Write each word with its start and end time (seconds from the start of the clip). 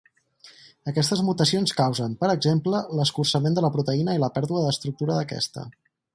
Aquestes 0.91 1.19
mutacions 1.27 1.73
causen, 1.81 2.15
per 2.23 2.31
exemple, 2.35 2.81
l'escurçament 3.01 3.59
de 3.59 3.67
la 3.67 3.71
proteïna 3.77 4.17
i 4.19 4.23
la 4.25 4.33
pèrdua 4.39 4.65
d'estructura 4.67 5.21
d'aquesta. 5.21 5.69